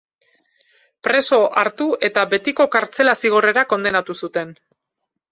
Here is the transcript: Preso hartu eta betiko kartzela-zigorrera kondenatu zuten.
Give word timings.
Preso 1.07 1.37
hartu 1.63 1.85
eta 2.07 2.23
betiko 2.31 2.67
kartzela-zigorrera 2.75 3.65
kondenatu 3.75 4.17
zuten. 4.25 4.55